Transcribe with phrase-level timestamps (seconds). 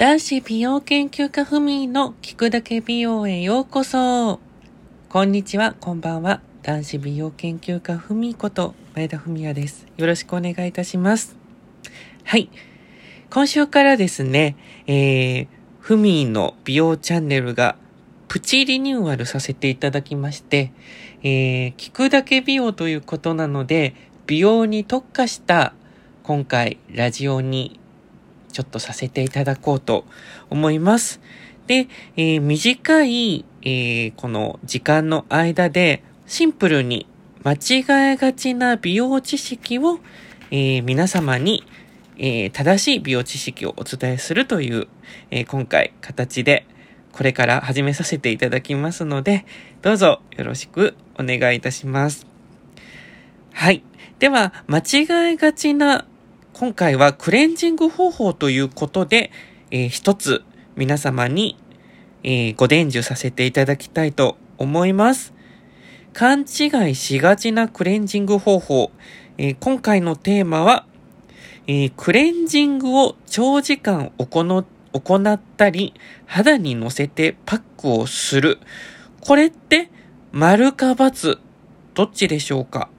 [0.00, 4.40] 男子美容研究家ふみの聞くだけ美容へようこそ。
[5.10, 6.40] こんにちは、こんばんは。
[6.62, 9.86] 男子美容研究家ふみこと前田文也です。
[9.98, 11.36] よろしくお願いいたします。
[12.24, 12.48] はい。
[13.28, 15.48] 今週からですね、えー、
[15.80, 17.76] ふみの美容チャンネルが
[18.28, 20.72] プチリニューアルさせていただきまして、
[21.22, 23.94] えー、聞くだけ美容ということなので、
[24.26, 25.74] 美容に特化した
[26.22, 27.79] 今回ラジオに
[28.50, 30.04] ちょっとさせていただこうと
[30.48, 31.20] 思います。
[31.66, 37.06] で、えー、短い、えー、この時間の間でシンプルに
[37.42, 40.00] 間違えがちな美容知識を、
[40.50, 41.64] えー、皆様に、
[42.18, 44.88] え、正しい美容知識をお伝えするという、
[45.30, 46.66] え、今回形で
[47.12, 49.44] これから始めさせていただきますので、
[49.82, 52.26] どうぞよろしくお願いいたします。
[53.52, 53.82] はい。
[54.18, 56.06] では、間違えがちな
[56.60, 59.30] 今回はクレンジング方法ということで、
[59.70, 60.44] えー、一つ
[60.76, 61.56] 皆様に、
[62.22, 65.32] えー、ご伝授させていただきたいと思います。
[66.12, 68.90] 勘違いしがちなクレンジング方法。
[69.38, 70.84] えー、今回のテーマは、
[71.66, 75.94] えー、クレンジングを長時間行ったり、
[76.26, 78.58] 肌に乗せてパックをする。
[79.22, 79.88] これって、
[80.30, 81.38] 丸か×
[81.94, 82.90] どっちでしょうか？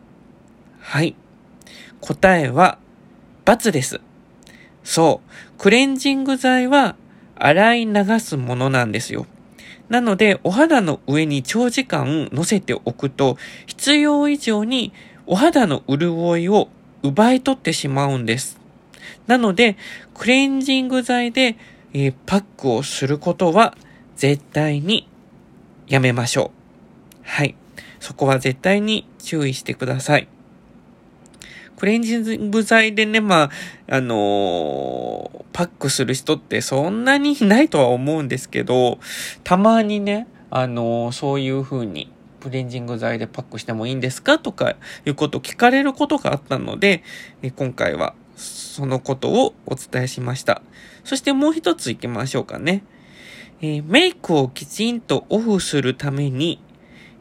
[0.80, 1.16] はい。
[2.00, 2.80] 答えは、
[3.45, 4.02] です。
[4.84, 5.30] そう。
[5.58, 6.95] クレンジング剤は
[7.36, 9.25] 洗い流すものなんですよ。
[9.89, 14.94] なので、お肌の上に長時間乗せておくと、必要以上に
[15.25, 16.70] お肌の潤いを
[17.03, 18.59] 奪い取ってしまうんです。
[19.28, 19.76] なので、
[20.14, 21.58] クレンジング剤で、
[21.94, 23.76] えー、パックをすることは
[24.16, 25.09] 絶対に
[25.88, 27.20] やめましょう。
[27.23, 27.55] はい。
[28.00, 30.28] そこは絶対に注意してください。
[31.82, 33.50] クレンジング剤でね、ま
[33.90, 39.00] あ、あのー、パックする人ってそんなにいないとは思うんですけど、
[39.44, 44.76] たまにね、あのー、そういう風に、クレンジング剤でパックしてもいいんですかとか
[45.08, 47.02] いうことを聞かれることがあったので、
[47.42, 50.61] え今回はそのことをお伝えしました。
[51.04, 52.84] そしてもう一つ行きましょうかね。
[53.60, 56.61] えー、メイクをきちんとオフするために、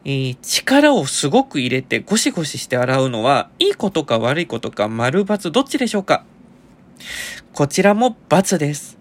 [0.03, 6.23] えー、力をすごく入れてゴシゴシして洗うのは、いいことか悪いことか丸×どっちでしょうか？
[7.53, 8.97] こちらも×です。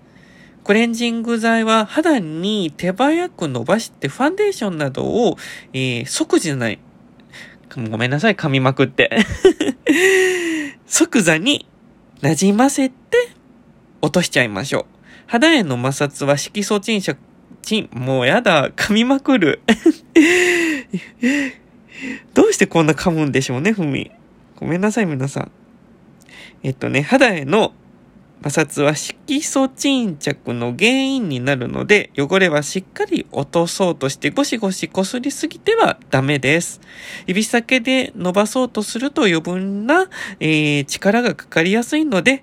[0.65, 5.37] クレンジング剤は肌に手早く伸ばしてファンデーションなどを、
[5.73, 6.79] えー、即時ない。
[7.91, 9.11] ごめんなさい、噛みまくって
[10.87, 11.67] 即座に
[12.21, 12.95] 馴染ませて
[14.03, 14.85] 落としちゃいましょう。
[15.27, 17.17] 肌への摩擦は色素沈着
[17.63, 19.63] ちん、もうやだ、噛みまくる。
[22.35, 24.11] どうしてこんな噛むんでしょうね、ふみ。
[24.57, 25.51] ごめんなさい、皆さん。
[26.63, 27.75] えっとね、肌への
[28.43, 36.81] 摩擦は色素沈着の原因になるので、汚れはしっかり落とそうとしてゴシゴシこすりすぎてはダメです。
[37.27, 40.09] 指先で伸ばそうとすると余分な、
[40.41, 42.43] えー、力がかかりやすいので、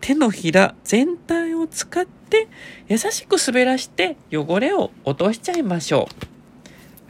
[0.00, 2.48] 手のひら全体を使って
[2.88, 6.35] 優しく滑らして汚れを落としちゃいましょう。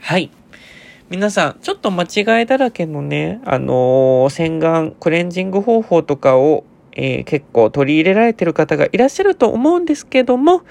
[0.07, 0.31] はい。
[1.09, 6.63] 皆さん、ちょっと間違いだらけのね、あのー、洗顔、クレンジング方法とかを、
[6.93, 10.61] えー、結構取り入れられてる方がいらっしゃると思うんですけども、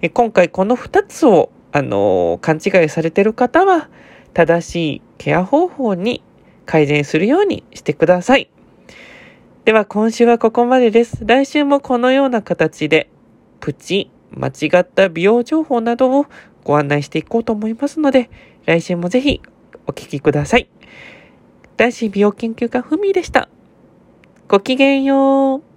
[0.00, 3.88] え、今回この2つを、あの勘違いされてる方は、
[4.34, 6.20] 正しいケア方法に
[6.66, 8.50] 改善するようにしてください。
[9.64, 11.18] では今週はここまでです。
[11.24, 13.08] 来週もこのような形で、
[13.60, 16.26] プチ、間違った美容情報などを
[16.64, 18.28] ご案内していこうと思いますので、
[18.66, 19.40] 来週もぜひ
[19.86, 20.68] お聞きください。
[21.76, 23.48] 男子美容研究家ふみでした。
[24.48, 25.71] ごきげんよう。